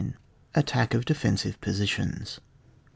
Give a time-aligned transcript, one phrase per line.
[0.55, 2.39] ATTACK OF DEFENSIVE POSITIONS.